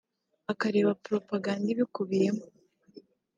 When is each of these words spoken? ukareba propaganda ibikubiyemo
ukareba 0.51 0.91
propaganda 1.05 1.67
ibikubiyemo 1.73 2.45